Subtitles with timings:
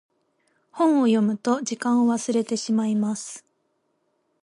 [0.71, 3.45] 本を読むと時間を忘れてしまいます。